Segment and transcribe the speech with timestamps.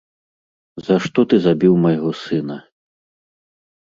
[0.87, 2.57] За што ты забіў майго сына?